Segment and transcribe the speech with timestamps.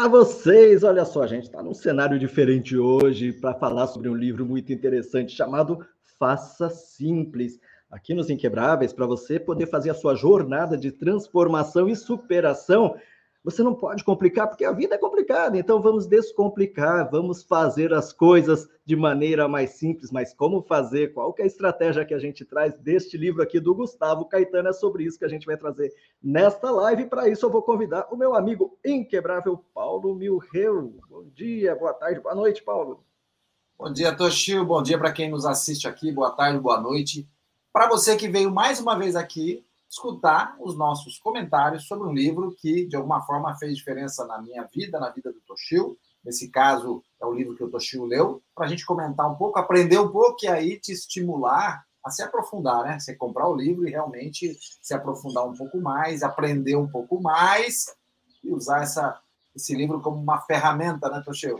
[0.00, 4.14] Olá vocês, olha só, a gente está num cenário diferente hoje para falar sobre um
[4.14, 5.86] livro muito interessante chamado
[6.18, 7.60] Faça Simples.
[7.90, 12.96] Aqui nos Inquebráveis, para você poder fazer a sua jornada de transformação e superação
[13.42, 15.56] você não pode complicar, porque a vida é complicada.
[15.58, 20.10] Então vamos descomplicar, vamos fazer as coisas de maneira mais simples.
[20.10, 21.14] Mas como fazer?
[21.14, 24.68] Qual é a estratégia que a gente traz deste livro aqui do Gustavo Caetano?
[24.68, 27.06] É sobre isso que a gente vai trazer nesta live.
[27.06, 31.00] Para isso eu vou convidar o meu amigo inquebrável Paulo Milreu.
[31.08, 33.02] Bom dia, boa tarde, boa noite, Paulo.
[33.78, 34.66] Bom dia, Toshio.
[34.66, 36.12] Bom dia para quem nos assiste aqui.
[36.12, 37.26] Boa tarde, boa noite.
[37.72, 42.54] Para você que veio mais uma vez aqui, escutar os nossos comentários sobre um livro
[42.56, 45.98] que, de alguma forma, fez diferença na minha vida, na vida do Toshio.
[46.24, 49.58] Nesse caso, é o livro que o Toshio leu, para a gente comentar um pouco,
[49.58, 52.98] aprender um pouco e aí te estimular a se aprofundar, né?
[53.00, 57.86] Você comprar o livro e realmente se aprofundar um pouco mais, aprender um pouco mais
[58.44, 59.20] e usar essa,
[59.54, 61.58] esse livro como uma ferramenta, né, Toshio?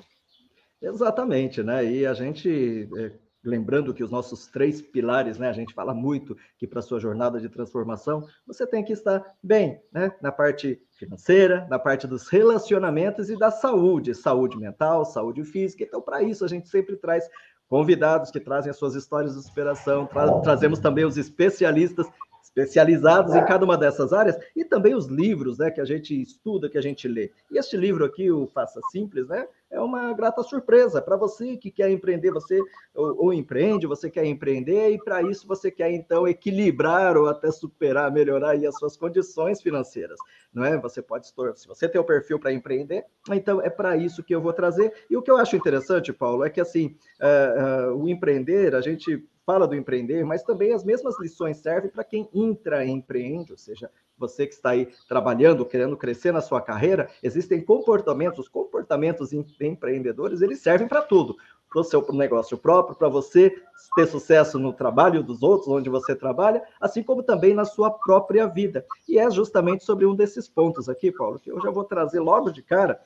[0.80, 1.84] Exatamente, né?
[1.84, 6.36] E a gente é, lembrando que os nossos três pilares, né, a gente fala muito
[6.58, 11.66] que para sua jornada de transformação, você tem que estar bem, né, na parte financeira,
[11.70, 15.84] na parte dos relacionamentos e da saúde, saúde mental, saúde física.
[15.84, 17.28] Então, para isso a gente sempre traz
[17.68, 22.06] convidados que trazem as suas histórias de superação, tra trazemos também os especialistas
[22.42, 26.68] especializados em cada uma dessas áreas e também os livros, né, que a gente estuda,
[26.68, 27.30] que a gente lê.
[27.50, 31.70] E este livro aqui, o Faça Simples, né, é uma grata surpresa para você que
[31.70, 32.60] quer empreender, você
[32.94, 37.50] ou, ou empreende, você quer empreender e para isso você quer então equilibrar ou até
[37.50, 40.18] superar, melhorar as suas condições financeiras,
[40.52, 40.76] não é?
[40.78, 44.40] Você pode se você tem o perfil para empreender, então é para isso que eu
[44.40, 44.92] vou trazer.
[45.08, 48.80] E o que eu acho interessante, Paulo, é que assim uh, uh, o empreender, a
[48.80, 53.58] gente fala do empreender, mas também as mesmas lições servem para quem intra empreende, ou
[53.58, 60.42] seja, você que está aí trabalhando, querendo crescer na sua carreira, existem comportamentos, comportamentos empreendedores,
[60.42, 61.36] eles servem para tudo.
[61.70, 63.54] Para o seu negócio próprio, para você
[63.94, 68.46] ter sucesso no trabalho dos outros, onde você trabalha, assim como também na sua própria
[68.46, 68.84] vida.
[69.08, 72.50] E é justamente sobre um desses pontos aqui, Paulo, que eu já vou trazer logo
[72.50, 73.00] de cara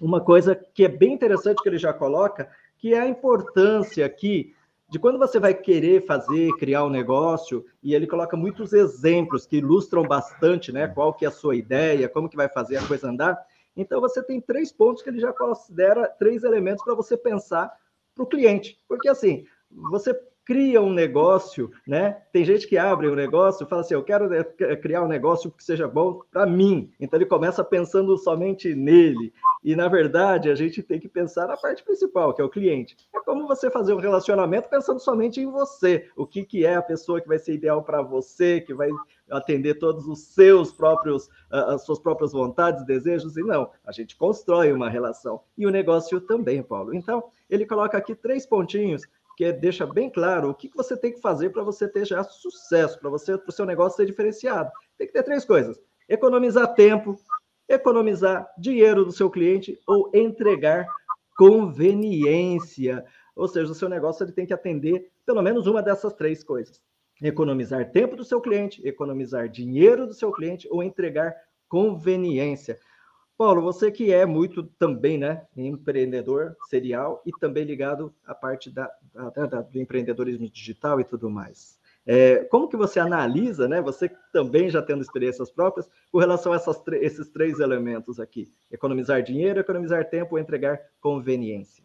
[0.00, 4.54] uma coisa que é bem interessante que ele já coloca, que é a importância aqui
[4.92, 9.56] de quando você vai querer fazer, criar um negócio, e ele coloca muitos exemplos que
[9.56, 13.08] ilustram bastante, né, qual que é a sua ideia, como que vai fazer a coisa
[13.08, 13.42] andar.
[13.74, 17.72] Então você tem três pontos que ele já considera três elementos para você pensar
[18.14, 20.12] para o cliente, porque assim você
[20.44, 22.22] cria um negócio, né?
[22.32, 24.42] Tem gente que abre um negócio e fala assim, eu quero né,
[24.76, 26.90] criar um negócio que seja bom para mim.
[26.98, 29.32] Então ele começa pensando somente nele.
[29.62, 32.96] E na verdade a gente tem que pensar na parte principal, que é o cliente.
[33.14, 36.08] É como você fazer um relacionamento pensando somente em você.
[36.16, 38.90] O que, que é a pessoa que vai ser ideal para você, que vai
[39.30, 43.70] atender todos os seus próprios, as suas próprias vontades, desejos, e não.
[43.86, 45.40] A gente constrói uma relação.
[45.56, 46.94] E o negócio também, Paulo.
[46.94, 49.02] Então, ele coloca aqui três pontinhos
[49.36, 52.98] que deixa bem claro o que você tem que fazer para você ter já sucesso,
[52.98, 54.70] para você o seu negócio ser diferenciado.
[54.98, 57.16] Tem que ter três coisas: economizar tempo,
[57.68, 60.86] economizar dinheiro do seu cliente ou entregar
[61.36, 63.04] conveniência.
[63.34, 66.80] Ou seja, o seu negócio ele tem que atender pelo menos uma dessas três coisas:
[67.22, 71.34] economizar tempo do seu cliente, economizar dinheiro do seu cliente ou entregar
[71.68, 72.78] conveniência.
[73.42, 78.88] Paulo, você que é muito também, né, empreendedor serial e também ligado à parte da,
[79.12, 81.76] da, da do empreendedorismo digital e tudo mais.
[82.06, 86.56] É, como que você analisa, né, você também já tendo experiências próprias, com relação a
[86.56, 88.48] essas, esses três elementos aqui?
[88.70, 91.82] Economizar dinheiro, economizar tempo entregar conveniência?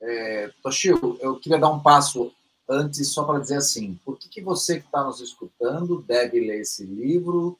[0.00, 2.32] É, Toshio, eu queria dar um passo
[2.68, 6.60] antes só para dizer assim, por que, que você que está nos escutando deve ler
[6.60, 7.58] esse livro,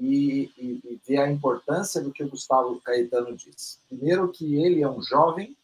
[0.00, 3.78] e, e, e ver a importância do que o Gustavo Caetano disse.
[3.88, 5.56] Primeiro, que ele é um jovem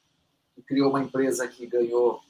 [0.54, 2.20] que criou uma empresa que ganhou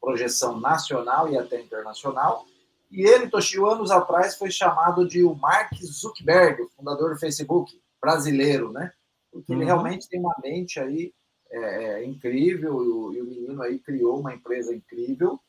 [0.00, 2.44] projeção nacional e até internacional.
[2.90, 8.72] E ele, Toshio, anos atrás, foi chamado de o Mark Zuckerberg, fundador do Facebook, brasileiro,
[8.72, 8.92] né?
[9.30, 9.58] Porque uhum.
[9.58, 11.14] ele realmente tem uma mente aí
[11.50, 15.40] é, é, incrível e o, e o menino aí criou uma empresa incrível.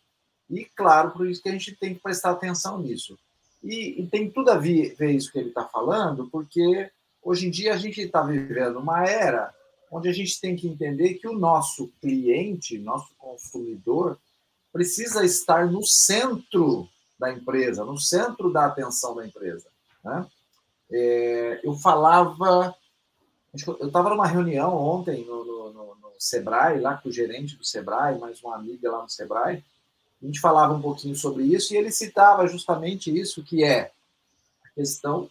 [0.50, 3.18] E, claro, por isso que a gente tem que prestar atenção nisso.
[3.64, 7.52] E, e tem tudo a ver, ver isso que ele está falando, porque hoje em
[7.52, 9.54] dia a gente está vivendo uma era
[9.94, 14.20] onde a gente tem que entender que o nosso cliente, nosso consumidor,
[14.72, 16.90] precisa estar no centro
[17.20, 19.68] da empresa, no centro da atenção da empresa.
[20.04, 20.26] Né?
[20.92, 22.76] É, eu falava,
[23.80, 27.64] eu estava numa reunião ontem no, no, no, no, Sebrae, lá com o gerente do
[27.64, 29.64] Sebrae, mais uma amiga lá no Sebrae,
[30.24, 33.92] a gente falava um pouquinho sobre isso e ele citava justamente isso, que é
[34.64, 35.30] a questão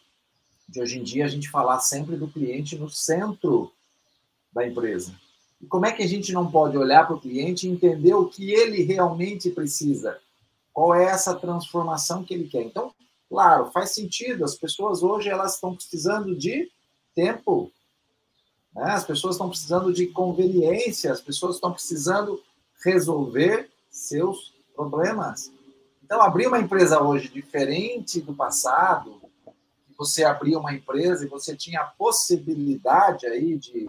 [0.69, 3.73] de hoje em dia a gente falar sempre do cliente no centro
[4.53, 5.15] da empresa.
[5.63, 8.29] E como é que a gente não pode olhar para o cliente e entender o
[8.29, 10.19] que ele realmente precisa?
[10.75, 12.63] Qual é essa transformação que ele quer?
[12.63, 12.93] Então,
[13.31, 14.45] claro, faz sentido.
[14.45, 16.71] As pessoas hoje elas estão precisando de
[17.15, 17.73] tempo.
[18.75, 18.91] Né?
[18.91, 22.43] As pessoas estão precisando de conveniência, as pessoas estão precisando
[22.85, 25.51] resolver seus problemas.
[26.05, 29.21] Então, abrir uma empresa hoje diferente do passado,
[29.97, 33.89] você abria uma empresa e você tinha a possibilidade aí de,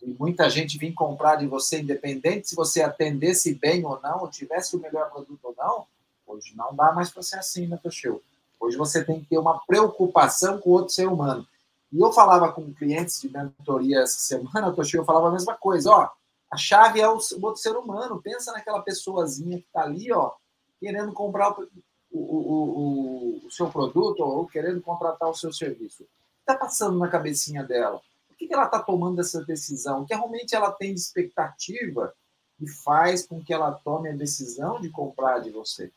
[0.00, 4.28] de muita gente vir comprar de você, independente se você atendesse bem ou não, ou
[4.28, 5.86] tivesse o melhor produto ou não,
[6.26, 8.22] hoje não dá mais para ser assim, né, Toshio?
[8.60, 11.46] Hoje você tem que ter uma preocupação com o outro ser humano.
[11.90, 15.90] E eu falava com clientes de mentoria essa semana, Toshio, eu falava a mesma coisa,
[15.90, 16.08] ó,
[16.50, 20.32] a chave é o, outro ser humano, pensa naquela pessoazinha que está ali, ó,
[20.80, 21.68] querendo comprar o,
[22.10, 26.02] o, o, o, seu produto ou querendo contratar o seu serviço.
[26.02, 28.00] O que está passando na cabecinha dela?
[28.26, 30.02] Por que, que ela está tomando essa decisão?
[30.02, 32.12] O que realmente ela tem de expectativa
[32.60, 35.92] e faz com que ela tome a decisão de comprar de você?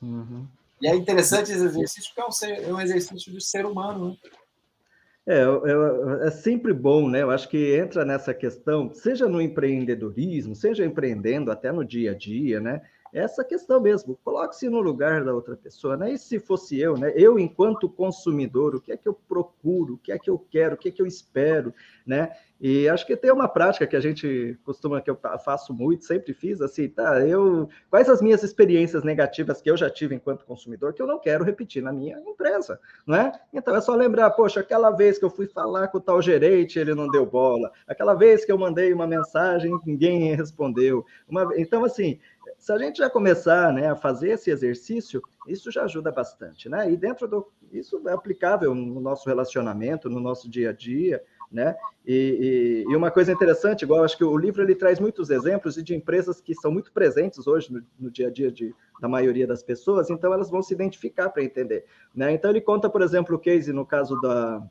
[0.00, 0.46] Uhum.
[0.80, 4.10] E é interessante esse exercício, porque é um, ser, é um exercício de ser humano,
[4.10, 4.16] né?
[5.30, 7.22] É, é, é, sempre bom, né?
[7.22, 12.14] Eu acho que entra nessa questão, seja no empreendedorismo, seja empreendendo até no dia a
[12.14, 12.82] dia, né?
[13.12, 14.18] Essa questão mesmo.
[14.24, 16.12] Coloque-se no lugar da outra pessoa, né?
[16.12, 17.12] E se fosse eu, né?
[17.16, 20.74] Eu, enquanto consumidor, o que é que eu procuro, o que é que eu quero,
[20.74, 21.74] o que é que eu espero,
[22.06, 22.32] né?
[22.60, 26.34] E acho que tem uma prática que a gente costuma, que eu faço muito, sempre
[26.34, 27.26] fiz, assim, tá?
[27.26, 31.18] Eu, quais as minhas experiências negativas que eu já tive enquanto consumidor que eu não
[31.18, 33.32] quero repetir na minha empresa, não é?
[33.50, 36.78] Então é só lembrar, poxa, aquela vez que eu fui falar com o tal gerente,
[36.78, 41.06] ele não deu bola, aquela vez que eu mandei uma mensagem, ninguém respondeu.
[41.26, 41.48] Uma...
[41.56, 42.20] Então, assim,
[42.60, 46.92] se a gente já começar né, a fazer esse exercício, isso já ajuda bastante, né?
[46.92, 47.50] E dentro do.
[47.72, 51.74] Isso é aplicável no nosso relacionamento, no nosso dia a dia, né?
[52.06, 55.74] E, e, e uma coisa interessante, igual acho que o livro ele traz muitos exemplos
[55.76, 59.46] de empresas que são muito presentes hoje no, no dia a dia de, da maioria
[59.46, 62.30] das pessoas, então elas vão se identificar para entender, né?
[62.30, 64.62] Então ele conta, por exemplo, o case no caso da,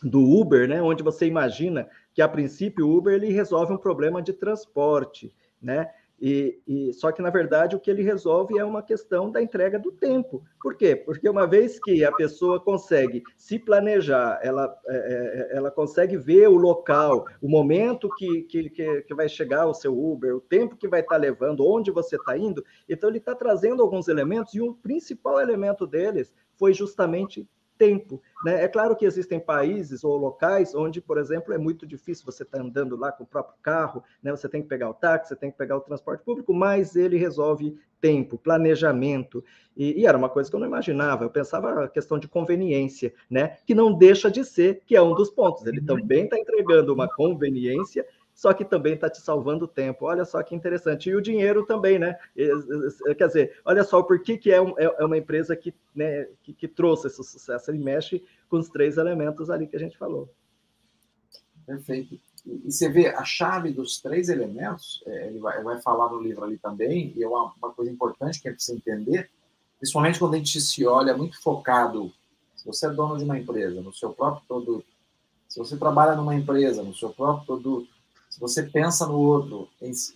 [0.00, 0.80] do Uber, né?
[0.80, 5.90] Onde você imagina que a princípio o Uber ele resolve um problema de transporte, né?
[6.20, 9.78] E, e, só que, na verdade, o que ele resolve é uma questão da entrega
[9.78, 10.42] do tempo.
[10.62, 10.96] Por quê?
[10.96, 14.96] Porque uma vez que a pessoa consegue se planejar, ela, é,
[15.52, 19.92] é, ela consegue ver o local, o momento que, que, que vai chegar o seu
[19.98, 23.82] Uber, o tempo que vai estar levando, onde você está indo, então ele está trazendo
[23.82, 27.46] alguns elementos, e o principal elemento deles foi justamente
[27.76, 28.20] tempo.
[28.44, 28.64] Né?
[28.64, 32.58] É claro que existem países ou locais onde, por exemplo, é muito difícil você estar
[32.58, 34.30] tá andando lá com o próprio carro, né?
[34.30, 37.16] você tem que pegar o táxi, você tem que pegar o transporte público, mas ele
[37.16, 39.42] resolve tempo, planejamento.
[39.76, 43.12] E, e, era uma coisa que eu não imaginava, eu pensava a questão de conveniência,
[43.28, 43.56] né?
[43.66, 45.66] que não deixa de ser, que é um dos pontos.
[45.66, 50.04] Ele também está entregando uma conveniência só que também está te salvando tempo.
[50.04, 51.08] Olha só que interessante.
[51.08, 52.18] E o dinheiro também, né?
[53.16, 56.52] Quer dizer, olha só por que, que é, é, é uma empresa que, né, que,
[56.52, 57.70] que trouxe esse sucesso.
[57.70, 60.30] Ele mexe com os três elementos ali que a gente falou.
[61.64, 62.20] Perfeito.
[62.44, 66.44] E você vê a chave dos três elementos, é, ele vai, vai falar no livro
[66.44, 69.28] ali também, e é uma, uma coisa importante que é preciso entender,
[69.78, 72.12] principalmente quando a gente se olha muito focado,
[72.54, 74.86] se você é dono de uma empresa, no seu próprio produto,
[75.48, 77.95] se você trabalha numa empresa, no seu próprio produto,
[78.36, 79.66] se você pensa no outro,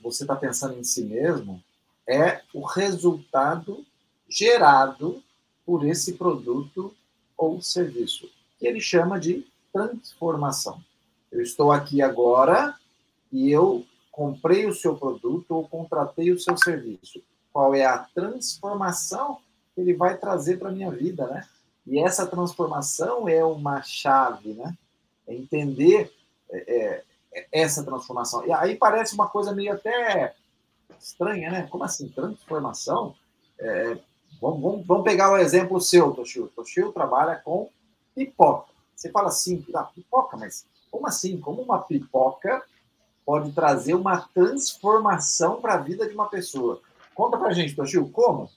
[0.02, 1.64] você está pensando em si mesmo,
[2.06, 3.82] é o resultado
[4.28, 5.22] gerado
[5.64, 6.94] por esse produto
[7.34, 10.84] ou serviço, que ele chama de transformação.
[11.32, 12.76] Eu estou aqui agora
[13.32, 17.22] e eu comprei o seu produto ou contratei o seu serviço.
[17.50, 19.38] Qual é a transformação
[19.74, 21.48] que ele vai trazer para a minha vida, né?
[21.86, 24.76] E essa transformação é uma chave, né?
[25.26, 26.12] É entender
[26.50, 27.04] é, é
[27.52, 28.46] essa transformação.
[28.46, 30.34] E aí parece uma coisa meio até
[30.98, 31.68] estranha, né?
[31.70, 32.08] Como assim?
[32.08, 33.14] Transformação?
[33.58, 33.98] É,
[34.40, 36.50] vamos, vamos, vamos, pegar o exemplo seu, Toshio.
[36.54, 37.68] Toshio trabalha com
[38.14, 38.70] pipoca.
[38.94, 41.38] Você fala assim, ah, pipoca, mas como assim?
[41.40, 42.62] Como uma pipoca
[43.24, 46.80] pode trazer uma transformação para a vida de uma pessoa?
[47.14, 48.50] Conta para gente, Toshio, como?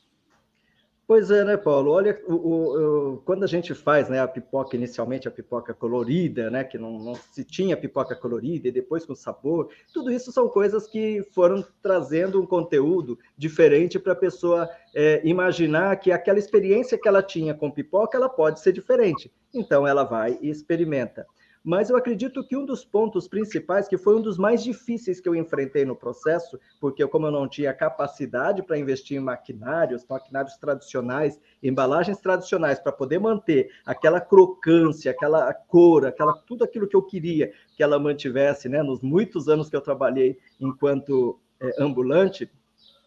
[1.14, 1.92] Pois é, né, Paulo?
[1.92, 6.50] Olha, o, o, o, quando a gente faz né, a pipoca, inicialmente a pipoca colorida,
[6.50, 10.50] né, que não, não, se tinha pipoca colorida, e depois com sabor, tudo isso são
[10.50, 16.98] coisas que foram trazendo um conteúdo diferente para a pessoa é, imaginar que aquela experiência
[16.98, 19.32] que ela tinha com pipoca, ela pode ser diferente.
[19.54, 21.28] Então, ela vai e experimenta.
[21.64, 25.30] Mas eu acredito que um dos pontos principais, que foi um dos mais difíceis que
[25.30, 30.58] eu enfrentei no processo, porque como eu não tinha capacidade para investir em maquinários, maquinários
[30.58, 37.02] tradicionais, embalagens tradicionais, para poder manter aquela crocância, aquela cor, aquela, tudo aquilo que eu
[37.02, 42.52] queria que ela mantivesse, né, nos muitos anos que eu trabalhei enquanto é, ambulante,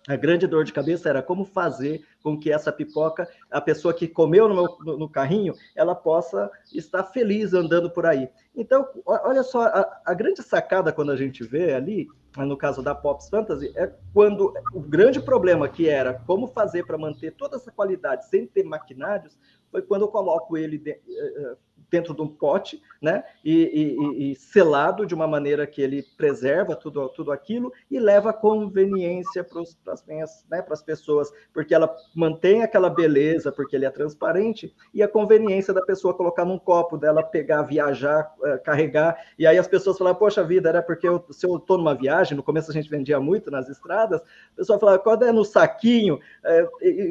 [0.08, 4.06] a grande dor de cabeça era como fazer com que essa pipoca, a pessoa que
[4.06, 8.28] comeu no, meu, no, no carrinho, ela possa estar feliz andando por aí.
[8.54, 12.94] Então, olha só, a, a, grande sacada quando a gente vê ali, no caso da
[12.94, 17.72] Pops Fantasy, é quando o grande problema que era como fazer para manter toda essa
[17.72, 19.36] qualidade sem ter maquinários,
[19.70, 21.56] foi quando eu coloco ele de, uh,
[21.90, 23.24] dentro de um pote, né?
[23.44, 28.32] E, e, e, selado de uma maneira que ele preserva tudo, tudo aquilo e leva
[28.32, 35.02] conveniência para as né, pessoas, porque ela mantém aquela beleza, porque ele é transparente, e
[35.02, 39.68] a conveniência da pessoa colocar num copo, dela pegar, viajar, eh, carregar, e aí as
[39.68, 42.74] pessoas falam, poxa vida, era porque eu, se eu estou numa viagem, no começo a
[42.74, 46.68] gente vendia muito nas estradas, a pessoa fala, quando é no saquinho, é,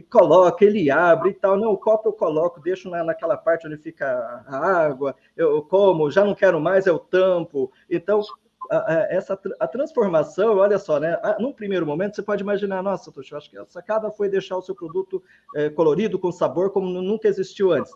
[0.09, 3.77] coloca, ele abre e tal, não, o copo eu coloco, deixo na, naquela parte onde
[3.77, 7.71] fica a água, eu como, já não quero mais, eu tampo.
[7.89, 8.21] Então,
[8.69, 11.17] a, a, essa a transformação, olha só, né?
[11.39, 14.61] num primeiro momento você pode imaginar, nossa, Tuxo, acho que a sacada foi deixar o
[14.61, 15.21] seu produto
[15.55, 17.93] é, colorido, com sabor, como nunca existiu antes.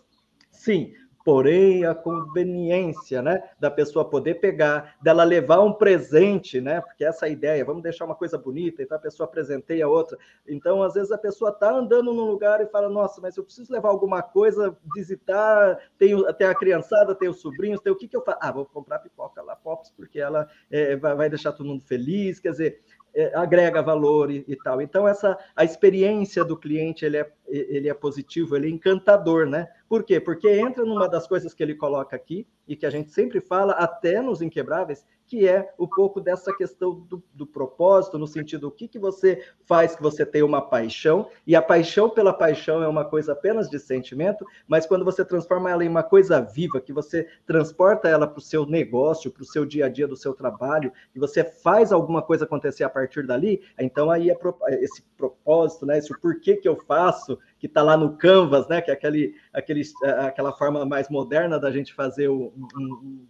[0.50, 0.92] Sim,
[1.24, 7.26] porém a conveniência, né, da pessoa poder pegar, dela levar um presente, né, porque essa
[7.26, 10.18] é ideia, vamos deixar uma coisa bonita, então a pessoa presenteia outra.
[10.48, 13.72] Então, às vezes a pessoa está andando num lugar e fala, nossa, mas eu preciso
[13.72, 18.22] levar alguma coisa, visitar, tem, tem a criançada, os sobrinhos, tem o que que eu
[18.22, 18.38] faço?
[18.40, 22.50] Ah, vou comprar pipoca lá, Pops, porque ela é, vai deixar todo mundo feliz, quer
[22.50, 22.80] dizer,
[23.14, 24.80] é, agrega valor e, e, tal.
[24.80, 29.68] Então, essa a experiência do cliente ele é, ele é positivo, ele é encantador, né?
[29.88, 30.20] Por quê?
[30.20, 33.72] Porque entra numa das coisas que ele coloca aqui, e que a gente sempre fala,
[33.72, 38.70] até nos inquebráveis, que é um pouco dessa questão do, do propósito, no sentido o
[38.70, 42.88] que, que você faz que você tem uma paixão, e a paixão pela paixão é
[42.88, 46.92] uma coisa apenas de sentimento, mas quando você transforma ela em uma coisa viva, que
[46.92, 50.34] você transporta ela para o seu negócio, para o seu dia a dia do seu
[50.34, 54.36] trabalho, e você faz alguma coisa acontecer a partir dali, então aí é
[54.82, 58.90] esse propósito, né, esse porquê que eu faço, que está lá no Canvas, né, que
[58.90, 59.82] é aquele, aquele,
[60.26, 63.26] aquela forma mais moderna da gente fazer um, um,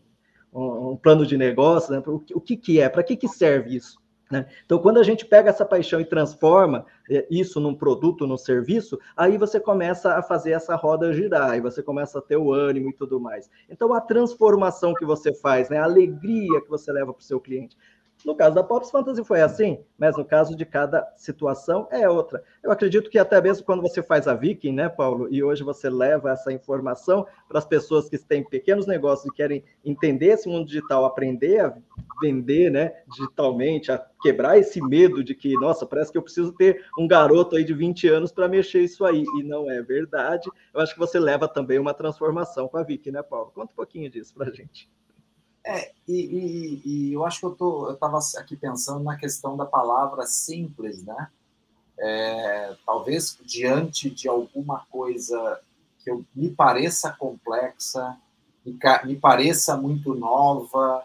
[0.53, 4.01] um, plano de negócio, né, o, o que, que é, para que, que serve isso?
[4.31, 4.47] Né?
[4.65, 8.99] Então, quando a gente pega essa paixão e transforma é, isso num produto, num serviço,
[9.17, 12.91] aí você começa a fazer essa roda girar, e você começa a ter o ânimo
[12.91, 13.51] e tudo mais.
[13.69, 17.41] Então, a transformação que você faz, né, a alegria que você leva para o seu
[17.41, 17.77] cliente,
[18.25, 22.43] no caso da Pops Fantasy foi assim, mas no caso de cada situação é outra.
[22.63, 25.89] Eu acredito que até mesmo quando você faz a Viking, né, Paulo, e hoje você
[25.89, 30.67] leva essa informação para as pessoas que têm pequenos negócios e querem entender esse mundo
[30.67, 31.75] digital, aprender a
[32.21, 36.85] vender, né, digitalmente, a quebrar esse medo de que, nossa, parece que eu preciso ter
[36.99, 40.51] um garoto aí de 20 anos para mexer isso aí, e não é verdade.
[40.75, 43.51] Eu acho que você leva também uma transformação com a Vicky, né, Paulo?
[43.55, 44.91] Conta um pouquinho disso para a gente.
[45.71, 49.65] É, e, e, e, eu acho que eu eu estava aqui pensando na questão da
[49.65, 51.29] palavra simples, né?
[51.97, 55.61] É, talvez diante de alguma coisa
[56.03, 58.17] que eu, me pareça complexa,
[58.67, 61.05] me, me pareça muito nova,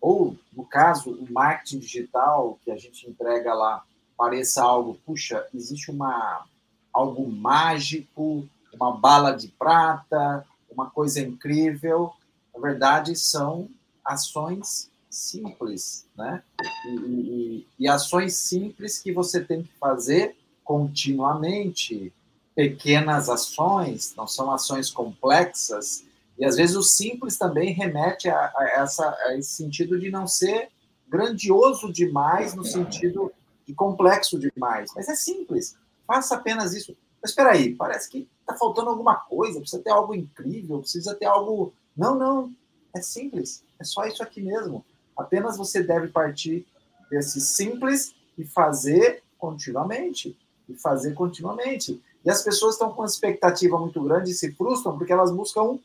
[0.00, 3.84] ou no caso o marketing digital que a gente entrega lá
[4.16, 6.44] pareça algo, puxa, existe uma
[6.92, 12.12] algo mágico, uma bala de prata, uma coisa incrível.
[12.52, 13.68] Na verdade, são
[14.04, 16.42] ações simples, né?
[16.86, 22.12] E, e, e, ações simples que você tem que fazer continuamente,
[22.54, 26.04] pequenas ações, não são ações complexas,
[26.38, 30.26] e às vezes o simples também remete a, a, essa, a esse sentido de não
[30.26, 30.70] ser
[31.08, 33.32] grandioso demais, no sentido
[33.66, 35.76] de complexo demais, mas é simples,
[36.06, 36.96] faça apenas isso.
[37.20, 41.26] Mas espera aí, parece que está faltando alguma coisa, precisa ter algo incrível, precisa ter
[41.26, 41.74] algo...
[41.96, 42.52] Não, não,
[42.94, 44.84] é simples, é só isso aqui mesmo.
[45.16, 46.66] Apenas você deve partir
[47.10, 50.38] desse simples e fazer continuamente.
[50.68, 52.00] E fazer continuamente.
[52.24, 55.78] E as pessoas estão com uma expectativa muito grande e se frustram porque elas buscam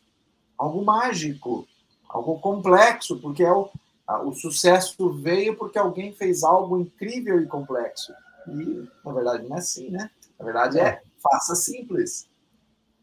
[0.58, 1.68] algo mágico,
[2.08, 3.70] algo complexo, porque é o,
[4.26, 8.14] o sucesso veio porque alguém fez algo incrível e complexo.
[8.48, 10.12] E, na verdade, não é assim, né?
[10.38, 12.28] Na verdade, é faça simples.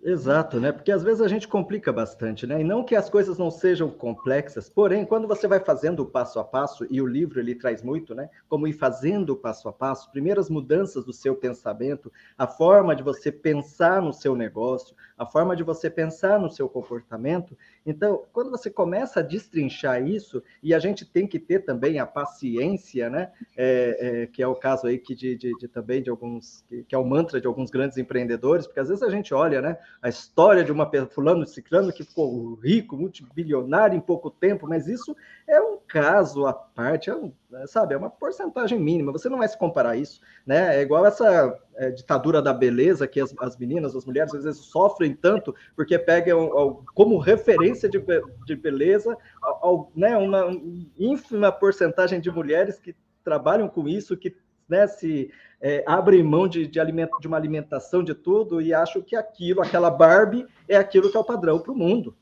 [0.05, 0.73] Exato, né?
[0.73, 2.61] Porque às vezes a gente complica bastante, né?
[2.61, 6.41] E não que as coisas não sejam complexas, porém, quando você vai fazendo o passo
[6.41, 8.29] a passo, e o livro ele traz muito, né?
[8.49, 13.03] Como ir fazendo o passo a passo, primeiras mudanças do seu pensamento, a forma de
[13.05, 17.57] você pensar no seu negócio, a forma de você pensar no seu comportamento.
[17.87, 22.07] Então, quando você começa a destrinchar isso, e a gente tem que ter também a
[22.07, 23.31] paciência, né?
[23.57, 26.83] É, é, que é o caso aí que de, de, de também de alguns, que,
[26.83, 29.79] que, é o mantra de alguns grandes empreendedores, porque às vezes a gente olha, né?
[30.01, 35.15] A história de uma fulano ciclano que ficou rico, multibilionário em pouco tempo, mas isso
[35.47, 37.33] é um caso à parte, é um,
[37.67, 39.13] sabe, é uma porcentagem mínima.
[39.13, 40.77] Você não vai se comparar isso, né?
[40.77, 44.61] É igual essa é, ditadura da beleza que as, as, meninas, as mulheres às vezes
[44.63, 48.03] sofrem tanto porque pegam como referência de,
[48.47, 50.51] de beleza ao, né, uma
[50.99, 52.95] ínfima porcentagem de mulheres que
[53.25, 54.35] trabalham com isso, que
[54.69, 59.03] né, se é, abrem mão de, de, alimento, de uma alimentação de tudo e acham
[59.03, 62.17] que aquilo, aquela Barbie, é aquilo que é o padrão para o mundo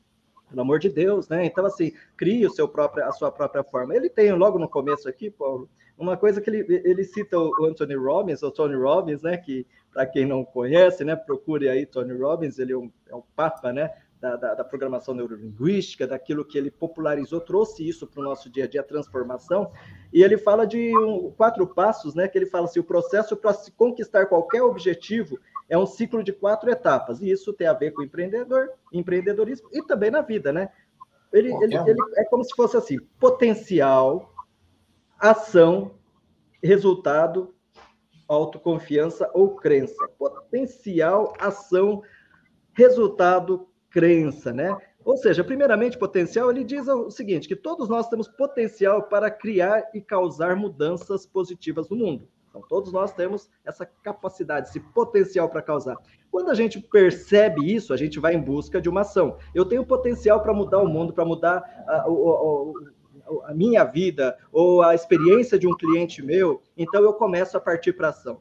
[0.51, 1.45] pelo amor de Deus, né?
[1.45, 3.95] Então, assim, crie o seu próprio, a sua própria forma.
[3.95, 7.95] Ele tem, logo no começo aqui, Paulo, uma coisa que ele, ele cita o Anthony
[7.95, 9.37] Robbins, o Tony Robbins, né?
[9.37, 11.15] Que, para quem não conhece, né?
[11.15, 13.91] Procure aí Tony Robbins, ele é um, é um papa, né?
[14.21, 18.65] Da, da, da, programação neurolinguística, daquilo que ele popularizou, trouxe isso para o nosso dia
[18.65, 19.71] a dia, a transformação.
[20.13, 22.27] E ele fala de um, quatro passos, né?
[22.27, 26.31] Que ele fala assim: o processo para se conquistar qualquer objetivo é um ciclo de
[26.31, 30.69] quatro etapas, e isso tem a ver com empreendedor, empreendedorismo e também na vida, né?
[31.33, 34.31] Ele, ele, ele é como se fosse assim: potencial,
[35.17, 35.95] ação,
[36.61, 37.55] resultado,
[38.27, 40.07] autoconfiança ou crença.
[40.17, 42.03] Potencial, ação,
[42.73, 44.75] resultado, crença, né?
[45.03, 49.89] Ou seja, primeiramente, potencial, ele diz o seguinte: que todos nós temos potencial para criar
[49.93, 52.27] e causar mudanças positivas no mundo.
[52.49, 55.95] Então, todos nós temos essa capacidade, esse potencial para causar.
[56.29, 59.37] Quando a gente percebe isso, a gente vai em busca de uma ação.
[59.55, 64.81] Eu tenho potencial para mudar o mundo, para mudar a, a, a, minha vida ou
[64.81, 68.39] a experiência de um cliente meu, então eu começo a partir para ação.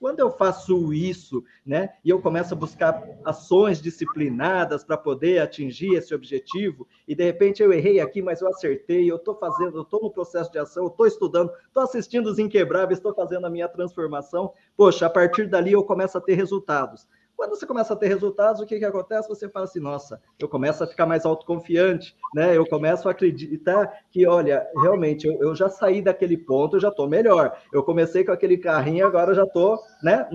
[0.00, 5.94] Quando eu faço isso, né, e eu começo a buscar ações disciplinadas para poder atingir
[5.94, 9.82] esse objetivo, e de repente eu errei aqui, mas eu acertei, eu estou fazendo, eu
[9.82, 13.50] estou no processo de ação, eu estou estudando, estou assistindo os inquebráveis, estou fazendo a
[13.50, 17.06] minha transformação, poxa, a partir dali eu começo a ter resultados.
[17.38, 19.28] Quando você começa a ter resultados, o que, que acontece?
[19.28, 22.56] Você fala assim, nossa, eu começo a ficar mais autoconfiante, né?
[22.56, 26.88] Eu começo a acreditar que, olha, realmente, eu, eu já saí daquele ponto, eu já
[26.88, 27.56] estou melhor.
[27.72, 30.28] Eu comecei com aquele carrinho, agora já estou, né?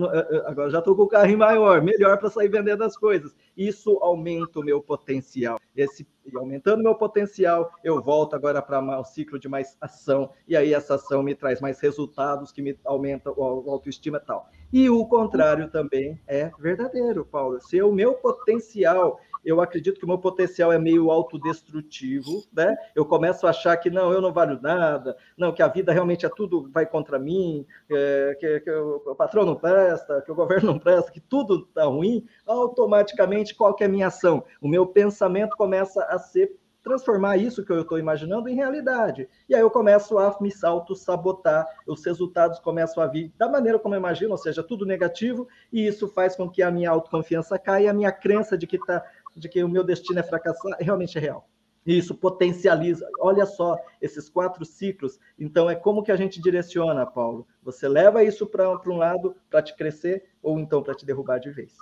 [0.46, 3.36] Agora já estou com o carrinho maior, melhor para sair vendendo as coisas.
[3.54, 5.60] Isso aumenta o meu potencial.
[5.76, 10.72] Esse, aumentando meu potencial, eu volto agora para o ciclo de mais ação, e aí
[10.72, 14.48] essa ação me traz mais resultados, que me aumenta a autoestima e tal.
[14.74, 17.60] E o contrário também é verdadeiro, Paulo.
[17.60, 22.76] Se o meu potencial, eu acredito que o meu potencial é meio autodestrutivo, né?
[22.92, 26.26] Eu começo a achar que não, eu não valho nada, não, que a vida realmente
[26.26, 30.72] é tudo vai contra mim, é, que, que o patrão não presta, que o governo
[30.72, 34.44] não presta, que tudo está ruim, automaticamente qual que é a minha ação?
[34.60, 36.52] O meu pensamento começa a ser
[36.84, 39.26] transformar isso que eu estou imaginando em realidade.
[39.48, 43.94] E aí eu começo a me auto-sabotar, os resultados começam a vir da maneira como
[43.94, 47.90] eu imagino, ou seja, tudo negativo, e isso faz com que a minha autoconfiança caia
[47.90, 49.02] a minha crença de que, tá,
[49.34, 51.48] de que o meu destino é fracassar realmente é real.
[51.86, 53.08] E isso potencializa.
[53.18, 55.18] Olha só esses quatro ciclos.
[55.38, 57.46] Então, é como que a gente direciona, Paulo?
[57.62, 61.50] Você leva isso para um lado para te crescer ou então para te derrubar de
[61.50, 61.74] vez.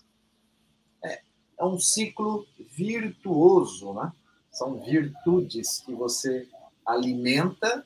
[1.05, 1.21] É,
[1.59, 4.13] é um ciclo virtuoso, né?
[4.53, 6.47] São virtudes que você
[6.87, 7.85] alimenta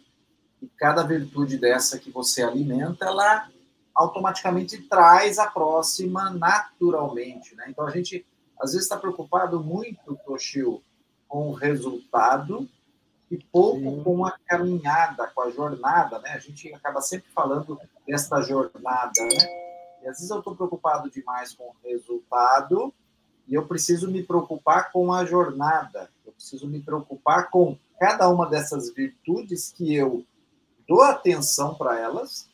[0.61, 3.49] e cada virtude dessa que você alimenta, ela
[3.95, 7.67] automaticamente traz a próxima naturalmente, né?
[7.69, 8.27] Então a gente
[8.59, 10.83] às vezes está preocupado muito, Toshio,
[11.29, 12.69] com o resultado
[13.31, 14.03] e pouco Sim.
[14.03, 16.31] com a caminhada, com a jornada, né?
[16.31, 19.67] A gente acaba sempre falando desta jornada, né?
[20.03, 22.93] E às vezes eu estou preocupado demais com o resultado
[23.47, 26.11] e eu preciso me preocupar com a jornada.
[26.37, 30.25] Preciso me preocupar com cada uma dessas virtudes que eu
[30.87, 32.49] dou atenção para elas,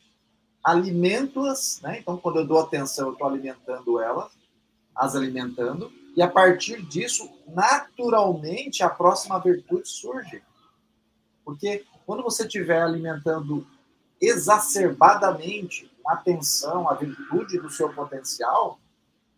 [0.63, 1.99] alimento-as, né?
[1.99, 4.31] Então, quando eu dou atenção, eu estou alimentando elas,
[4.95, 10.41] as alimentando, e a partir disso, naturalmente, a próxima virtude surge.
[11.43, 13.65] Porque quando você estiver alimentando
[14.21, 18.79] exacerbadamente a atenção, a virtude do seu potencial,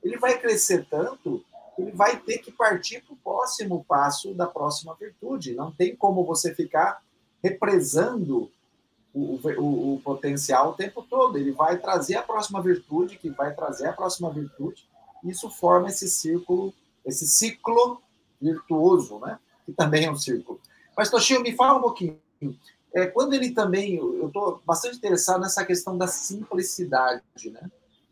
[0.03, 1.43] ele vai crescer tanto
[1.77, 5.53] ele vai ter que partir para o próximo passo da próxima virtude.
[5.53, 7.01] Não tem como você ficar
[7.43, 8.49] represando
[9.13, 11.37] o, o, o, potencial o tempo todo.
[11.37, 14.87] Ele vai trazer a próxima virtude, que vai trazer a próxima virtude.
[15.23, 16.73] Isso forma esse círculo,
[17.05, 18.01] esse ciclo
[18.41, 19.39] virtuoso, né?
[19.65, 20.59] Que também é um círculo.
[20.95, 22.19] Mas, Toshio, me fala um pouquinho.
[22.93, 27.69] É, quando ele também, eu estou bastante interessado nessa questão da simplicidade, né?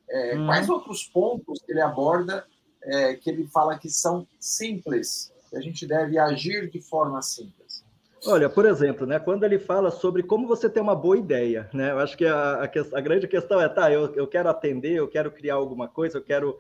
[0.10, 0.46] É, hum.
[0.46, 2.46] Quais outros pontos ele aborda
[2.86, 7.84] é, que ele fala que são simples, que a gente deve agir de forma simples?
[8.26, 11.92] Olha, por exemplo, né, quando ele fala sobre como você ter uma boa ideia, né,
[11.92, 15.10] eu acho que a, a, a grande questão é, tá, eu, eu quero atender, eu
[15.10, 16.58] quero criar alguma coisa, eu quero,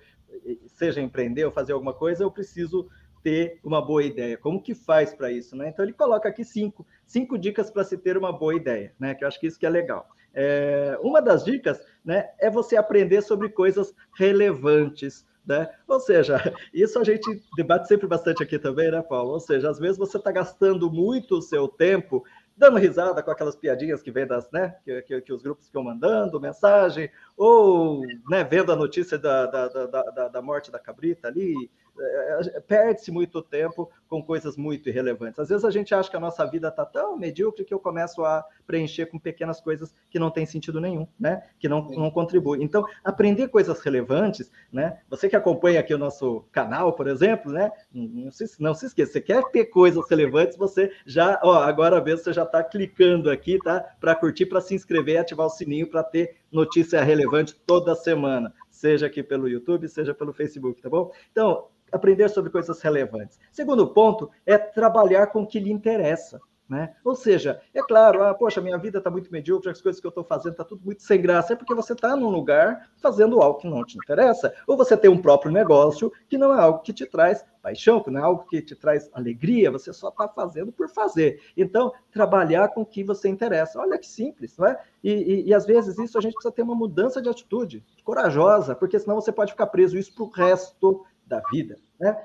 [0.68, 2.90] seja empreender ou fazer alguma coisa, eu preciso
[3.24, 4.38] ter uma boa ideia.
[4.38, 5.70] Como que faz para isso, né?
[5.70, 9.16] Então ele coloca aqui cinco, cinco dicas para se ter uma boa ideia, né?
[9.16, 10.10] Que eu acho que isso que é legal.
[10.34, 15.70] É, uma das dicas, né, é você aprender sobre coisas relevantes, né?
[15.88, 16.38] Ou seja,
[16.74, 19.32] isso a gente debate sempre bastante aqui também, né, Paulo?
[19.32, 22.24] Ou seja, às vezes você está gastando muito o seu tempo
[22.56, 25.84] dando risada com aquelas piadinhas que vem das, né, que, que, que os grupos ficam
[25.84, 31.70] mandando mensagem, ou né, vendo a notícia da, da, da, da, morte da cabrita ali,
[32.00, 35.40] é, perde-se muito tempo com coisas muito irrelevantes.
[35.40, 38.24] Às vezes a gente acha que a nossa vida está tão medíocre que eu começo
[38.24, 41.44] a preencher com pequenas coisas que não tem sentido nenhum, né?
[41.60, 42.64] Que não, não contribuem.
[42.64, 45.00] Então, aprender coisas relevantes, né?
[45.10, 47.72] Você que acompanha aqui o nosso canal, por exemplo, né?
[47.92, 52.24] Não se, não se esqueça, você quer ter coisas relevantes, você já, ó, agora mesmo
[52.24, 53.80] você já está clicando aqui, tá?
[54.00, 58.54] Para curtir, para se inscrever e ativar o sininho para ter notícia relevante toda semana
[58.84, 61.10] seja aqui pelo YouTube, seja pelo Facebook, tá bom?
[61.32, 63.40] Então, aprender sobre coisas relevantes.
[63.52, 66.40] Segundo ponto é trabalhar com o que lhe interessa.
[66.68, 66.96] Né?
[67.04, 70.10] Ou seja, é claro, ah, poxa, minha vida está muito medíocre, as coisas que eu
[70.10, 73.60] estou fazendo está tudo muito sem graça, é porque você está num lugar fazendo algo
[73.60, 76.94] que não te interessa, ou você tem um próprio negócio que não é algo que
[76.94, 80.72] te traz paixão, que não é algo que te traz alegria, você só está fazendo
[80.72, 81.42] por fazer.
[81.56, 83.80] Então, trabalhar com o que você interessa.
[83.80, 84.82] Olha que simples, não é?
[85.04, 88.74] E, e, e às vezes isso a gente precisa ter uma mudança de atitude, corajosa,
[88.74, 91.78] porque senão você pode ficar preso isso para o resto da vida.
[92.00, 92.16] Né?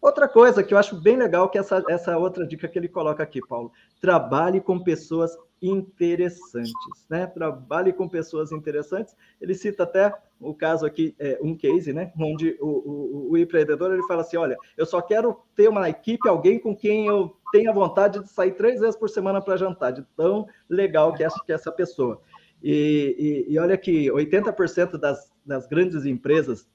[0.00, 2.88] Outra coisa que eu acho bem legal, que é essa, essa outra dica que ele
[2.88, 3.72] coloca aqui, Paulo.
[4.00, 6.72] Trabalhe com pessoas interessantes,
[7.10, 7.26] né?
[7.26, 9.16] Trabalhe com pessoas interessantes.
[9.40, 12.12] Ele cita até o caso aqui, é, um case, né?
[12.16, 16.28] Onde o, o, o, empreendedor ele fala assim: olha, eu só quero ter uma equipe,
[16.28, 20.02] alguém com quem eu tenha vontade de sair três vezes por semana para jantar, de
[20.16, 22.20] tão legal que é, que é essa pessoa.
[22.62, 26.68] E, e, e olha que 80% das, das grandes empresas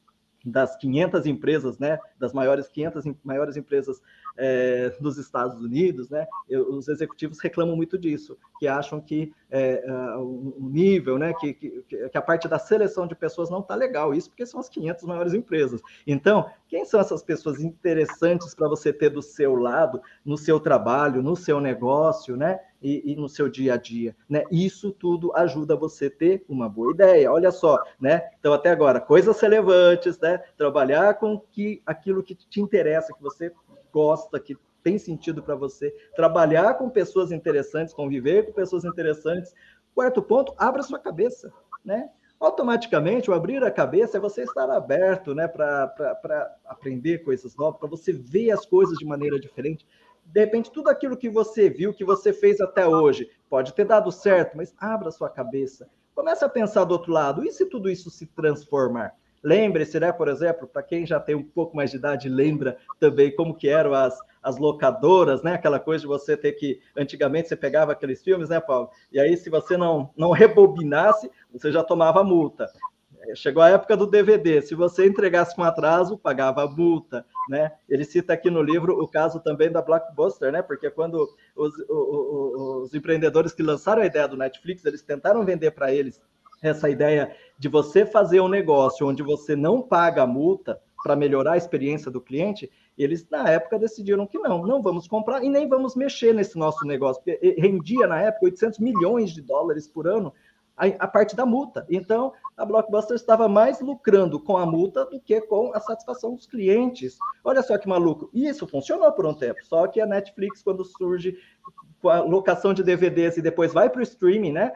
[0.43, 4.01] das 500 empresas, né, das maiores 500 maiores empresas
[4.35, 9.83] é, dos Estados Unidos, né, os executivos reclamam muito disso, que acham que é,
[10.17, 14.13] o nível, né, que, que, que, a parte da seleção de pessoas não está legal,
[14.13, 15.81] isso porque são as 500 maiores empresas.
[16.05, 21.21] Então, quem são essas pessoas interessantes para você ter do seu lado, no seu trabalho,
[21.21, 24.43] no seu negócio, né, e, e, no seu dia a dia, né?
[24.51, 27.31] Isso tudo ajuda você a ter uma boa ideia.
[27.31, 28.29] Olha só, né?
[28.39, 30.37] Então até agora, coisas relevantes, né?
[30.57, 33.51] Trabalhar com que aquilo que te interessa, que você
[33.91, 39.53] gosta, que tem sentido para você, trabalhar com pessoas interessantes, conviver com pessoas interessantes.
[39.95, 41.53] Quarto ponto, abra sua cabeça,
[41.85, 42.09] né?
[42.39, 47.87] Automaticamente, o abrir a cabeça é você estar aberto, né, para aprender coisas novas, para
[47.87, 49.87] você ver as coisas de maneira diferente.
[50.25, 54.11] De repente, tudo aquilo que você viu, que você fez até hoje, pode ter dado
[54.11, 55.89] certo, mas abra sua cabeça.
[56.15, 57.43] Comece a pensar do outro lado.
[57.43, 59.13] E se tudo isso se transformar?
[59.43, 63.35] Lembre-se, né, por exemplo, para quem já tem um pouco mais de idade, lembra também
[63.35, 65.53] como que eram as, as locadoras, né?
[65.53, 66.79] Aquela coisa de você ter que.
[66.95, 68.89] Antigamente você pegava aqueles filmes, né, Paulo?
[69.11, 72.71] E aí, se você não, não rebobinasse, você já tomava multa.
[73.35, 74.61] Chegou a época do DVD.
[74.61, 77.71] Se você entregasse com atraso, pagava multa, né?
[77.87, 80.61] Ele cita aqui no livro o caso também da Blockbuster, né?
[80.61, 85.71] Porque quando os, os, os empreendedores que lançaram a ideia do Netflix, eles tentaram vender
[85.71, 86.21] para eles
[86.61, 91.53] essa ideia de você fazer um negócio onde você não paga a multa para melhorar
[91.53, 95.67] a experiência do cliente, eles na época decidiram que não, não vamos comprar e nem
[95.67, 100.33] vamos mexer nesse nosso negócio, porque rendia na época 800 milhões de dólares por ano
[100.77, 101.85] a, a parte da multa.
[101.89, 106.45] Então, a Blockbuster estava mais lucrando com a multa do que com a satisfação dos
[106.45, 107.17] clientes.
[107.43, 108.29] Olha só que maluco.
[108.33, 111.37] Isso funcionou por um tempo, só que a Netflix, quando surge
[112.01, 114.73] com a locação de DVDs e depois vai para o streaming, né?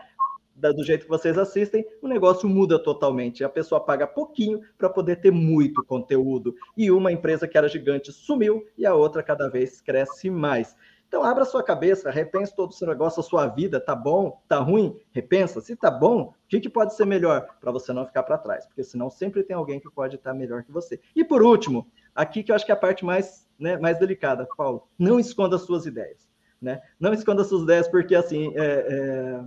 [0.58, 3.44] do jeito que vocês assistem, o negócio muda totalmente.
[3.44, 6.56] A pessoa paga pouquinho para poder ter muito conteúdo.
[6.76, 10.76] E uma empresa que era gigante sumiu e a outra cada vez cresce mais.
[11.08, 14.60] Então, abra sua cabeça, repense todo o seu negócio, a sua vida, tá bom, tá
[14.60, 15.62] ruim, repensa.
[15.62, 18.66] Se tá bom, o que, que pode ser melhor para você não ficar para trás?
[18.66, 21.00] Porque senão sempre tem alguém que pode estar tá melhor que você.
[21.16, 24.48] E por último, aqui que eu acho que é a parte mais, né, mais delicada,
[24.58, 26.28] Paulo, não esconda suas ideias.
[26.62, 26.82] Né?
[27.00, 29.44] Não esconda suas ideias, porque assim, é, é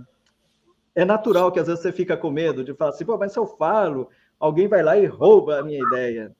[0.95, 3.39] é natural que às vezes você fica com medo de falar assim, pô, mas se
[3.39, 6.35] eu falo, alguém vai lá e rouba a minha ideia.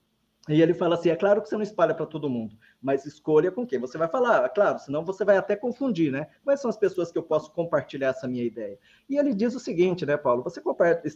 [0.54, 3.52] E ele fala assim: é claro que você não espalha para todo mundo, mas escolha
[3.52, 4.46] com quem você vai falar.
[4.46, 6.28] É claro, senão você vai até confundir, né?
[6.44, 8.78] Quais são as pessoas que eu posso compartilhar essa minha ideia?
[9.10, 10.44] E ele diz o seguinte, né, Paulo?
[10.44, 10.62] Você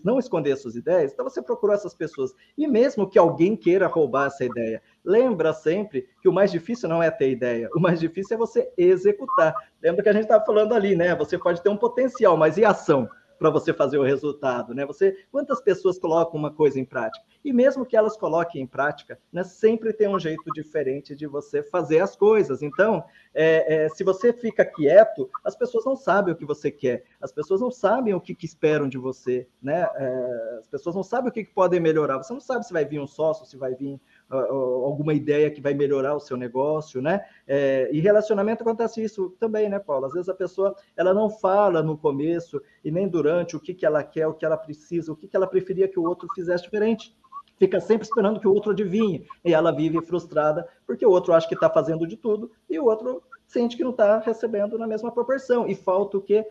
[0.03, 2.33] não esconder suas ideias, então você procurou essas pessoas.
[2.57, 7.01] E mesmo que alguém queira roubar essa ideia, lembra sempre que o mais difícil não
[7.01, 9.55] é ter ideia, o mais difícil é você executar.
[9.81, 11.15] Lembra que a gente estava falando ali, né?
[11.15, 13.09] Você pode ter um potencial, mas e ação?
[13.37, 14.85] Para você fazer o resultado, né?
[14.85, 17.25] Você, quantas pessoas colocam uma coisa em prática?
[17.43, 21.61] E mesmo que elas coloquem em prática, né, sempre tem um jeito diferente de você
[21.61, 22.61] fazer as coisas.
[22.61, 27.03] Então, é, é, se você fica quieto, as pessoas não sabem o que você quer,
[27.21, 29.87] as pessoas não sabem o que, que esperam de você, né?
[29.95, 32.17] É, as pessoas não sabem o que, que podem melhorar.
[32.17, 35.73] Você não sabe se vai vir um sócio, se vai vir alguma ideia que vai
[35.73, 37.21] melhorar o seu negócio, né?
[37.47, 40.05] É, e relacionamento acontece isso também, né, Paulo?
[40.05, 43.85] Às vezes a pessoa ela não fala no começo e nem durante o que, que
[43.85, 46.63] ela quer, o que ela precisa, o que, que ela preferia que o outro fizesse
[46.63, 47.15] diferente.
[47.57, 49.25] Fica sempre esperando que o outro adivinhe.
[49.43, 52.85] E ela vive frustrada porque o outro acha que está fazendo de tudo e o
[52.85, 55.67] outro sente que não está recebendo na mesma proporção.
[55.67, 56.45] E falta o quê?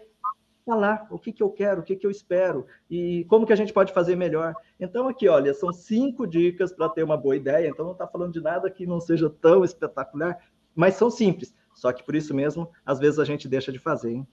[0.64, 3.56] Falar o que, que eu quero, o que, que eu espero e como que a
[3.56, 4.54] gente pode fazer melhor.
[4.80, 7.68] Então, aqui, olha, são cinco dicas para ter uma boa ideia.
[7.68, 10.38] Então, não está falando de nada que não seja tão espetacular,
[10.74, 11.54] mas são simples.
[11.74, 14.12] Só que por isso mesmo, às vezes a gente deixa de fazer.
[14.12, 14.26] Hein?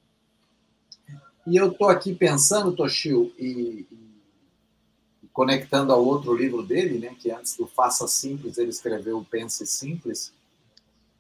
[1.46, 7.32] E eu estou aqui pensando, Toshio, e, e, conectando ao outro livro dele, né, que
[7.32, 10.32] antes do Faça Simples, ele escreveu Pense Simples,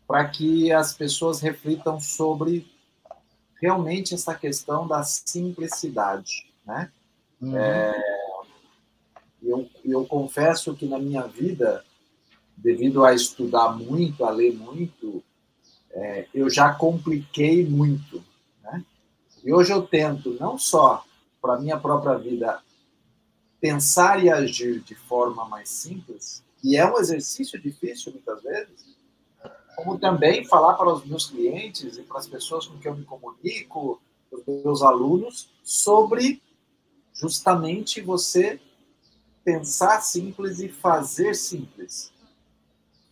[0.07, 2.69] para que as pessoas reflitam sobre
[3.61, 6.91] realmente essa questão da simplicidade, né?
[7.39, 7.57] Uhum.
[7.57, 8.31] É,
[9.41, 11.85] eu, eu confesso que na minha vida,
[12.57, 15.23] devido a estudar muito, a ler muito,
[15.91, 18.23] é, eu já compliquei muito,
[18.63, 18.83] né?
[19.43, 21.05] E hoje eu tento não só
[21.41, 22.61] para minha própria vida
[23.59, 28.90] pensar e agir de forma mais simples, e é um exercício difícil muitas vezes,
[29.75, 33.05] como também falar para os meus clientes e para as pessoas com quem eu me
[33.05, 36.41] comunico, os meus alunos, sobre
[37.13, 38.59] justamente você
[39.43, 42.11] pensar simples e fazer simples.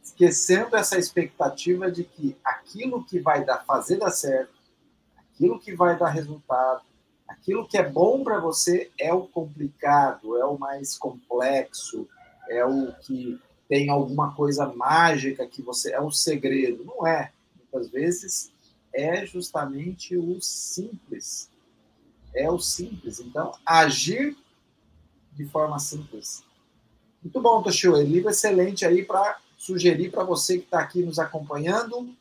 [0.04, 4.54] Esquecendo essa expectativa de que aquilo que vai dar, fazer dar certo,
[5.18, 6.82] aquilo que vai dar resultado,
[7.28, 12.08] aquilo que é bom para você é o complicado, é o mais complexo,
[12.50, 13.40] é o que
[13.70, 16.84] tem alguma coisa mágica que você é um segredo.
[16.84, 17.32] Não é.
[17.56, 18.52] Muitas vezes
[18.92, 21.52] é justamente o simples.
[22.34, 23.20] É o simples.
[23.20, 24.36] Então, agir
[25.34, 26.44] de forma simples.
[27.22, 27.96] Muito bom, Toshio.
[28.02, 32.12] Livro excelente aí para sugerir para você que está aqui nos acompanhando,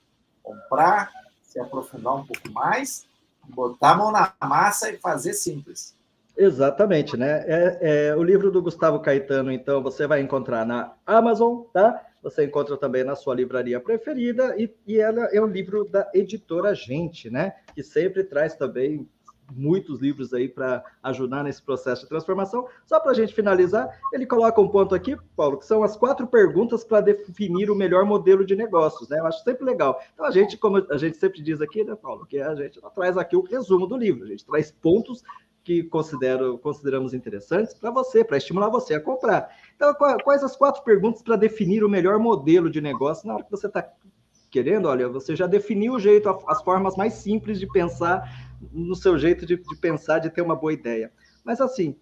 [0.42, 1.10] comprar,
[1.42, 3.06] se aprofundar um pouco mais,
[3.48, 5.94] botar a mão na massa e fazer simples.
[6.40, 7.44] Exatamente, né?
[7.48, 12.00] É, é, o livro do Gustavo Caetano, então, você vai encontrar na Amazon, tá?
[12.22, 16.72] Você encontra também na sua livraria preferida e, e ela é um livro da editora
[16.76, 17.54] Gente, né?
[17.74, 19.08] Que sempre traz também
[19.52, 22.68] muitos livros aí para ajudar nesse processo de transformação.
[22.86, 26.26] Só para a gente finalizar, ele coloca um ponto aqui, Paulo, que são as quatro
[26.26, 29.18] perguntas para definir o melhor modelo de negócios, né?
[29.18, 30.00] Eu acho sempre legal.
[30.14, 33.16] Então, a gente, como a gente sempre diz aqui, né, Paulo, que a gente traz
[33.16, 35.24] aqui o resumo do livro, a gente traz pontos
[35.68, 39.54] que considero, consideramos interessantes para você, para estimular você a comprar.
[39.76, 43.50] Então, quais as quatro perguntas para definir o melhor modelo de negócio na hora que
[43.50, 43.86] você está
[44.50, 44.88] querendo?
[44.88, 49.44] Olha, você já definiu o jeito, as formas mais simples de pensar, no seu jeito
[49.44, 51.12] de, de pensar, de ter uma boa ideia.
[51.44, 51.94] Mas assim,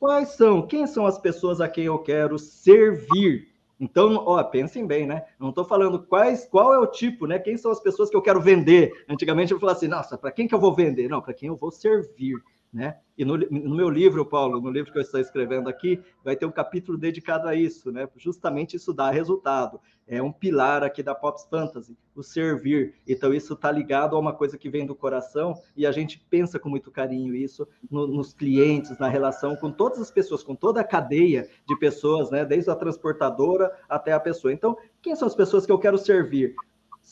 [0.00, 3.46] quais são, quem são as pessoas a quem eu quero servir?
[3.78, 5.26] Então, ó, pensem bem, né?
[5.38, 7.38] Não estou falando quais, qual é o tipo, né?
[7.38, 9.04] Quem são as pessoas que eu quero vender?
[9.06, 11.10] Antigamente eu falava assim, nossa, para quem que eu vou vender?
[11.10, 12.36] Não, para quem eu vou servir.
[12.72, 12.96] Né?
[13.18, 16.46] E no, no, meu livro, Paulo, no livro que eu estou escrevendo aqui, vai ter
[16.46, 18.08] um capítulo dedicado a isso, né?
[18.16, 19.78] Justamente isso dá resultado.
[20.08, 22.94] É um pilar aqui da Pops Fantasy, o servir.
[23.06, 26.58] Então, isso está ligado a uma coisa que vem do coração e a gente pensa
[26.58, 30.80] com muito carinho isso no, nos clientes, na relação com todas as pessoas, com toda
[30.80, 32.42] a cadeia de pessoas, né?
[32.42, 34.50] Desde a transportadora até a pessoa.
[34.50, 36.54] Então, quem são as pessoas que eu quero servir?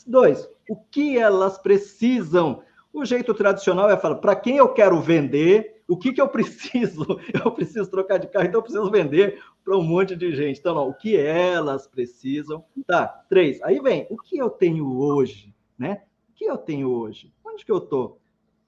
[0.07, 5.81] Dois, o que elas precisam o jeito tradicional é falar, para quem eu quero vender,
[5.87, 7.05] o que, que eu preciso?
[7.43, 10.59] Eu preciso trocar de carro, então eu preciso vender para um monte de gente.
[10.59, 12.63] Então, não, o que elas precisam.
[12.87, 13.61] Tá, três.
[13.61, 16.03] Aí vem, o que eu tenho hoje, né?
[16.29, 17.33] O que eu tenho hoje?
[17.45, 18.19] Onde que eu estou?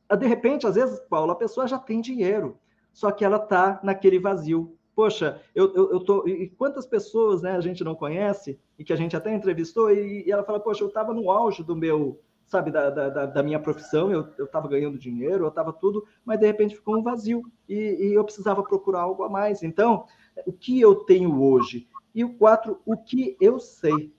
[0.10, 2.58] Ah, de repente, às vezes, Paulo, a pessoa já tem dinheiro,
[2.92, 4.76] só que ela está naquele vazio.
[4.94, 6.28] Poxa, eu, eu, eu tô.
[6.28, 10.28] E quantas pessoas né, a gente não conhece e que a gente até entrevistou, e,
[10.28, 13.60] e ela fala, poxa, eu estava no auge do meu sabe, da, da, da minha
[13.60, 17.76] profissão, eu estava ganhando dinheiro, eu estava tudo, mas de repente ficou um vazio e,
[17.76, 19.64] e, eu precisava procurar algo a mais.
[19.64, 20.06] Então,
[20.46, 21.88] o que eu tenho hoje?
[22.14, 24.14] E o quatro, o que eu sei.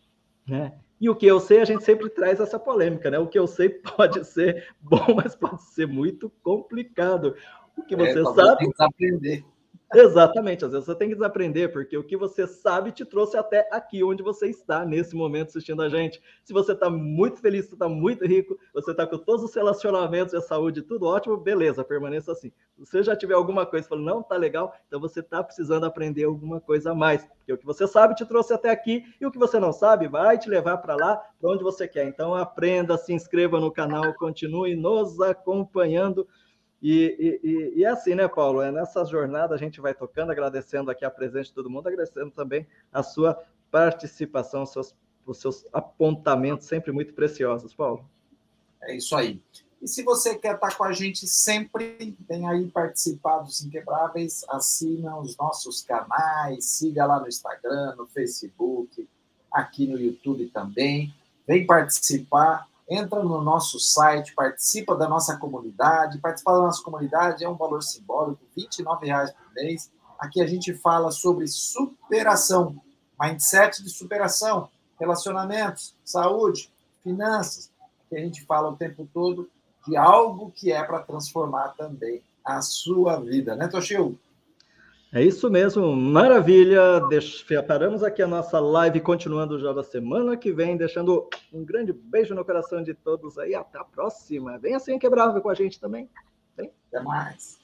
[0.47, 0.75] Né?
[1.01, 3.19] E o que eu sei, a gente sempre traz essa polêmica, né?
[3.19, 7.37] O que eu sei pode ser bom, mas pode ser muito complicado.
[7.77, 8.59] O que é, você é, sabe.
[8.59, 9.45] Tem que aprender.
[9.93, 13.69] Exatamente, às vezes você tem que desaprender, porque o que você sabe te trouxe até
[13.71, 16.21] aqui onde você está nesse momento assistindo a gente.
[16.43, 20.37] Se você está muito feliz, está muito rico, você está com todos os relacionamentos e
[20.37, 22.51] a saúde, tudo ótimo, beleza, permaneça assim.
[22.77, 26.25] Se você já tiver alguma coisa falando, não, tá legal, então você está precisando aprender
[26.25, 27.25] alguma coisa a mais.
[27.25, 30.09] Porque o que você sabe te trouxe até aqui, e o que você não sabe
[30.09, 32.07] vai te levar para lá, para onde você quer.
[32.09, 36.27] Então aprenda, se inscreva no canal, continue nos acompanhando.
[36.87, 38.61] E, e, e, é assim, né, Paulo?
[38.61, 42.31] É nessa jornada a gente vai tocando, agradecendo aqui a presença de todo mundo, agradecendo
[42.31, 44.95] também a sua participação, os seus,
[45.25, 48.05] os seus apontamentos sempre muito preciosos, Paulo.
[48.83, 49.41] É isso aí.
[49.81, 55.19] E se você quer estar com a gente sempre, vem aí participar dos Inquebráveis, assina
[55.19, 59.09] os nossos canais, siga lá no Instagram, no Facebook,
[59.51, 61.15] aqui no YouTube também.
[61.49, 66.19] Vem participar entra no nosso site, participa da nossa comunidade.
[66.19, 69.91] Participar da nossa comunidade é um valor simbólico, R$ 29,00 por mês.
[70.19, 72.81] Aqui a gente fala sobre superação,
[73.21, 74.69] mindset de superação,
[74.99, 77.71] relacionamentos, saúde, finanças.
[78.09, 79.49] Que a gente fala o tempo todo
[79.87, 84.19] de algo que é para transformar também a sua vida, né, Toshio?
[85.15, 86.99] É isso mesmo, maravilha.
[87.09, 91.93] Deixa, paramos aqui a nossa live, continuando já da semana que vem, deixando um grande
[91.93, 93.55] beijo no coração de todos aí.
[93.55, 94.59] Até a próxima.
[94.59, 96.11] Vem assim quebrável com a gente também.
[96.57, 96.73] Vem.
[96.89, 97.64] Até mais.